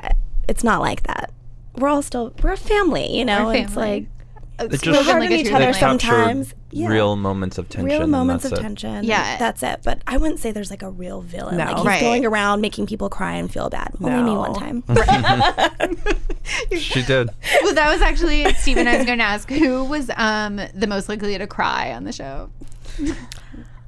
[0.49, 1.31] it's not like that.
[1.75, 3.18] We're all still we're a family.
[3.18, 4.15] You know, We're it's like It we're
[4.59, 6.55] just hurting each other sometimes.
[6.71, 6.88] Yeah.
[6.88, 7.87] real moments of tension.
[7.99, 8.61] real moments of it.
[8.61, 9.05] tension.
[9.05, 9.38] Yeah.
[9.38, 9.81] that's it.
[9.83, 11.57] But I wouldn't say there's like a real villain.
[11.57, 11.64] No.
[11.64, 12.01] Like he's Right.
[12.01, 13.92] going around making people cry and feel bad.
[14.03, 14.83] Only me one time.
[16.79, 17.29] She did.
[17.63, 18.87] well, that was actually Steven.
[18.87, 22.13] I was going to ask who was um, the most likely to cry on the
[22.13, 22.50] show.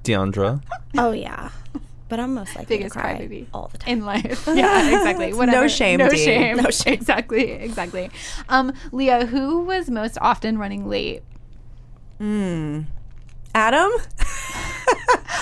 [0.05, 0.63] Diandra.
[0.97, 1.51] oh yeah.
[2.09, 3.47] But I'm most likely Biggest to cry crybaby.
[3.53, 3.99] all the time.
[3.99, 4.47] in life.
[4.55, 5.35] Yeah, exactly.
[5.35, 5.63] Whatever.
[5.63, 6.17] No shame, No Dee.
[6.25, 6.57] shame.
[6.57, 6.95] No shame.
[6.95, 7.51] Exactly.
[7.51, 8.11] Exactly.
[8.49, 11.23] Um, Leah, who was most often running late?
[13.55, 13.91] Adam?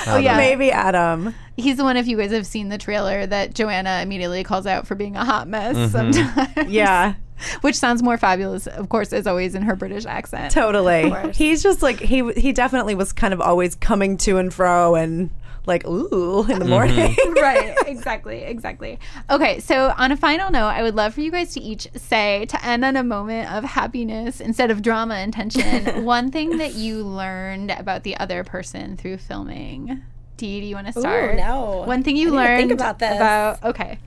[0.09, 1.35] Oh yeah, Maybe Adam.
[1.57, 1.97] he's the one.
[1.97, 5.25] If you guys have seen the trailer, that Joanna immediately calls out for being a
[5.25, 5.91] hot mess.
[5.93, 6.71] Sometimes.
[6.71, 7.14] Yeah.
[7.62, 10.53] Which sounds more fabulous, of course, as always in her British accent.
[10.53, 11.12] Totally.
[11.33, 15.31] He's just like he he definitely was kind of always coming to and fro and
[15.67, 16.69] like ooh in the mm-hmm.
[16.69, 17.17] morning.
[17.41, 18.99] right, exactly, exactly.
[19.29, 22.47] Okay, so on a final note, I would love for you guys to each say,
[22.47, 26.75] to end on a moment of happiness instead of drama and tension, one thing that
[26.75, 30.03] you learned about the other person through filming.
[30.37, 31.37] Dee, do you want to start?
[31.37, 31.83] no.
[31.87, 33.17] One thing you I learned think about this.
[33.17, 33.99] about- okay.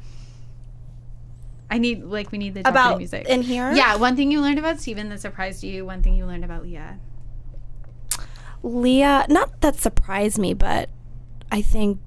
[1.72, 3.72] I need like we need the Jeopardy About music in here?
[3.74, 5.86] Yeah, one thing you learned about Steven that surprised you.
[5.86, 6.98] One thing you learned about Leah.
[8.64, 10.90] Leah, not that surprised me, but
[11.52, 12.00] I think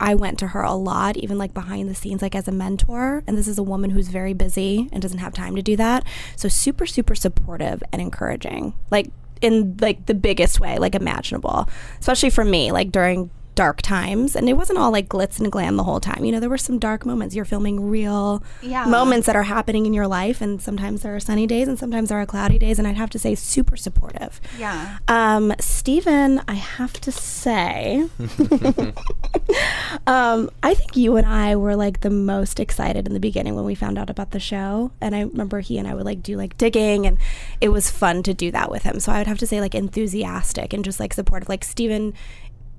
[0.00, 3.22] I went to her a lot, even like behind the scenes, like as a mentor.
[3.26, 6.04] And this is a woman who's very busy and doesn't have time to do that.
[6.36, 11.68] So super, super supportive and encouraging, like in like the biggest way, like imaginable,
[12.00, 14.34] especially for me, like during dark times.
[14.36, 16.24] And it wasn't all like glitz and glam the whole time.
[16.24, 17.34] You know, there were some dark moments.
[17.34, 18.86] You're filming real Yeah.
[18.86, 20.40] moments that are happening in your life.
[20.40, 22.78] And sometimes there are sunny days and sometimes there are cloudy days.
[22.78, 24.40] And I'd have to say, super supportive.
[24.58, 24.98] Yeah.
[25.08, 28.08] Um, Steven, I have to say,
[30.06, 33.64] um, I think you and I were like the most excited in the beginning when
[33.64, 34.90] we found out about the show.
[35.00, 37.18] And I remember he and I would like do like digging, and
[37.60, 39.00] it was fun to do that with him.
[39.00, 41.48] So I would have to say, like, enthusiastic and just like supportive.
[41.48, 42.14] Like, Steven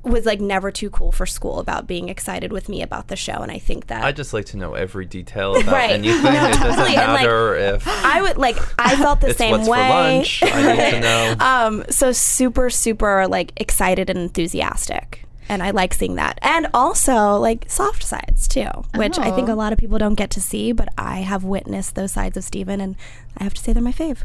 [0.05, 3.33] was like never too cool for school about being excited with me about the show.
[3.33, 5.91] And I think that I just like to know every detail about Right.
[5.91, 6.23] anything.
[6.23, 6.95] No, it doesn't totally.
[6.95, 9.77] And, like, matter if I would like I felt the it's same what's way.
[9.77, 10.43] for lunch.
[10.43, 11.35] I need to know.
[11.39, 15.23] Um, so super, super like excited and enthusiastic.
[15.47, 16.39] And I like seeing that.
[16.41, 20.31] And also like soft sides too, which I think a lot of people don't get
[20.31, 22.95] to see, but I have witnessed those sides of Steven and
[23.37, 24.23] I have to say they're my fave.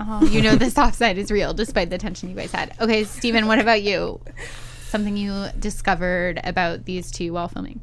[0.00, 2.74] Oh, you know the soft side is real despite the tension you guys had.
[2.80, 4.20] Okay, Steven, what about you?
[4.92, 7.80] Something you discovered about these two while filming.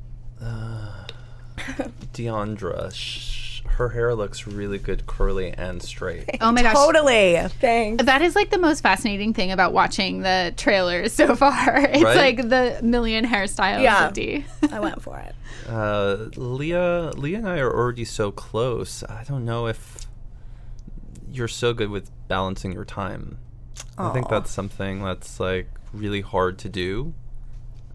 [2.14, 6.30] Diandra, sh- her hair looks really good, curly and straight.
[6.40, 6.76] Oh my gosh.
[6.76, 7.36] totally.
[7.60, 8.04] Thanks.
[8.06, 11.78] That is like the most fascinating thing about watching the trailers so far.
[11.92, 12.16] It's Right?
[12.38, 14.08] like the million hairstyles Yeah.
[14.10, 14.46] of D.
[14.72, 15.34] I went for it.
[15.68, 19.04] Uh, Leah, Leah and I are already so close.
[19.04, 20.08] I don't know if
[21.32, 23.38] you're so good with balancing your time.
[23.98, 27.14] I think that's something that's like really hard to do,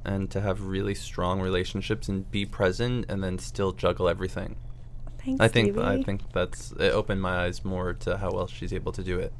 [0.04, 4.56] and to have really strong relationships and be present and then still juggle everything.
[5.24, 8.72] Thanks, I think I think that's it opened my eyes more to how well she's
[8.72, 9.32] able to do it.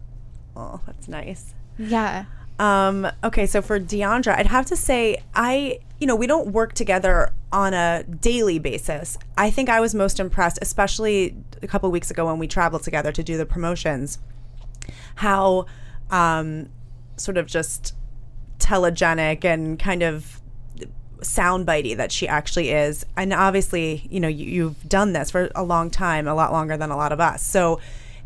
[0.57, 1.55] Oh, that's nice.
[1.78, 2.24] Yeah.
[2.59, 6.72] Um, okay, so for Diandra, I'd have to say I, you know, we don't work
[6.72, 9.18] together on a daily basis.
[9.36, 13.12] I think I was most impressed, especially a couple weeks ago when we traveled together
[13.12, 14.20] to do the promotions,
[15.16, 15.66] how
[16.11, 16.70] um,
[17.16, 17.94] sort of just
[18.59, 20.40] telegenic and kind of
[21.20, 23.05] soundbitey that she actually is.
[23.16, 26.76] And obviously, you know, you, you've done this for a long time, a lot longer
[26.76, 27.44] than a lot of us.
[27.44, 27.80] So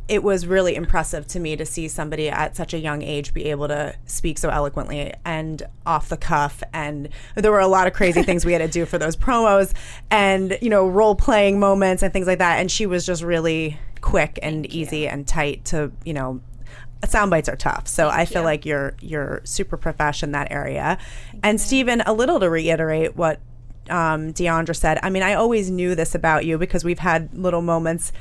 [0.08, 3.44] it was really impressive to me to see somebody at such a young age be
[3.44, 6.62] able to speak so eloquently and off the cuff.
[6.72, 9.74] And there were a lot of crazy things we had to do for those promos
[10.10, 12.58] and, you know, role playing moments and things like that.
[12.58, 16.40] And she was just really quick and easy and tight to, you know,
[17.06, 17.86] sound bites are tough.
[17.86, 20.98] So I feel like you're you're super profesh in that area.
[21.42, 23.40] and Steven, a little to reiterate what
[23.88, 24.98] um, Diandra said.
[25.02, 28.12] I mean, I always knew this about you because we've had little moments.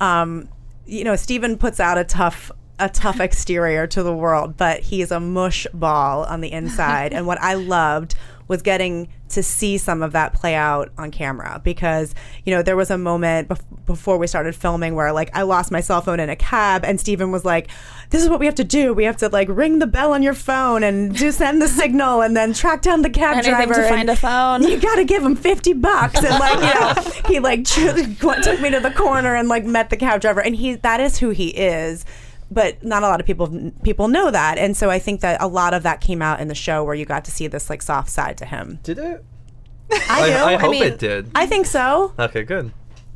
[0.00, 0.48] Um,
[0.86, 5.10] you know, Steven puts out a tough a tough exterior to the world, but he's
[5.10, 7.12] a mush ball on the inside.
[7.14, 8.14] and what I loved
[8.50, 12.76] was getting to see some of that play out on camera because you know there
[12.76, 16.18] was a moment bef- before we started filming where like I lost my cell phone
[16.18, 17.68] in a cab and Steven was like
[18.10, 18.92] this is what we have to do.
[18.92, 22.22] We have to like ring the bell on your phone and do send the signal
[22.22, 24.64] and then track down the cab Anything driver to find a phone.
[24.64, 26.18] you got to give him 50 bucks.
[26.18, 29.96] And like you know he like took me to the corner and like met the
[29.96, 30.40] cab driver.
[30.40, 32.04] And he that is who he is
[32.50, 35.46] but not a lot of people people know that and so i think that a
[35.46, 37.82] lot of that came out in the show where you got to see this like
[37.82, 39.24] soft side to him Did it?
[40.08, 41.30] i do I, hope mean- it did.
[41.34, 42.72] I think so okay, good.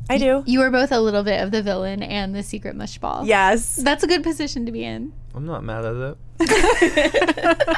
[0.09, 2.97] i do You were both a little bit of the villain and the secret mush
[2.97, 3.25] ball.
[3.25, 5.13] yes That's a good position to be in.
[5.33, 7.77] I'm not mad at it.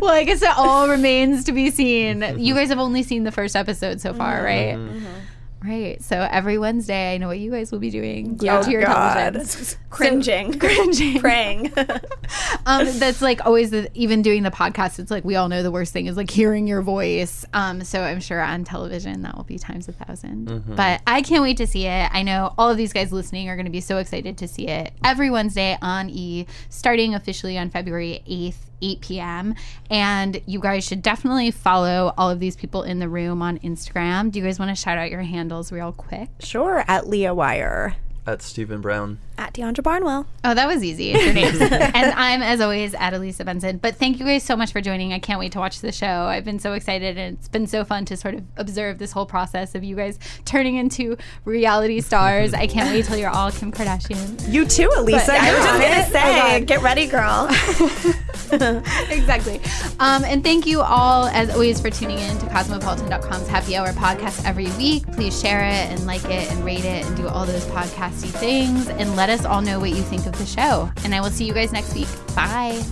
[0.00, 2.22] Well, I guess it all remains to be seen.
[2.38, 4.44] You guys have only seen the first episode so far, mm-hmm.
[4.44, 4.74] right?
[4.76, 4.98] Mm-hmm.
[4.98, 5.14] Mm-hmm.
[5.62, 6.02] Right.
[6.02, 8.62] So every Wednesday, I know what you guys will be doing Yeah.
[8.62, 9.34] to your God.
[9.34, 9.76] televisions.
[9.90, 10.58] Cringing.
[10.58, 11.20] Cringing.
[11.20, 11.72] Praying.
[12.66, 15.70] um, that's like always the, even doing the podcast it's like we all know the
[15.70, 19.44] worst thing is like hearing your voice um, so i'm sure on television that will
[19.44, 22.76] be times a 1000 but i can't wait to see it i know all of
[22.76, 26.08] these guys listening are going to be so excited to see it every wednesday on
[26.08, 29.54] e starting officially on february 8th 8 p.m.
[29.90, 34.30] And you guys should definitely follow all of these people in the room on Instagram.
[34.30, 36.28] Do you guys want to shout out your handles real quick?
[36.40, 37.94] sure at Leah Wyar
[38.26, 39.18] At Steven Brown.
[39.40, 40.26] At Diandra Barnwell.
[40.44, 41.12] Oh, that was easy.
[41.12, 41.58] It's your names.
[41.62, 43.78] and I'm, as always, at Elisa Benson.
[43.78, 45.14] But thank you guys so much for joining.
[45.14, 46.06] I can't wait to watch the show.
[46.06, 49.24] I've been so excited, and it's been so fun to sort of observe this whole
[49.24, 51.16] process of you guys turning into
[51.46, 52.52] reality stars.
[52.52, 54.52] I can't wait till you're all Kim Kardashian.
[54.52, 55.24] You too, Elisa.
[55.28, 56.50] But- I was just Oh, gonna God.
[56.50, 57.48] say, get ready, girl.
[59.10, 59.60] exactly.
[60.00, 64.44] Um, and thank you all, as always, for tuning in to Cosmopolitan.com's Happy Hour podcast
[64.44, 65.06] every week.
[65.12, 68.88] Please share it and like it and rate it and do all those podcasty things.
[68.88, 70.90] And let us all know what you think of the show.
[71.04, 72.08] And I will see you guys next week.
[72.34, 72.82] Bye.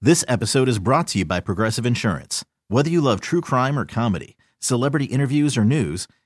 [0.00, 2.42] This episode is brought to you by Progressive Insurance.
[2.68, 6.06] Whether you love true crime or comedy, celebrity interviews or news,